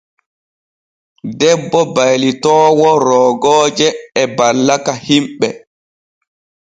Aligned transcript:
Debbo 1.41 1.81
baylitoowo 1.95 2.89
roogooje 3.05 3.87
e 4.21 4.23
ballaka 4.35 4.93
himɓe. 5.07 5.47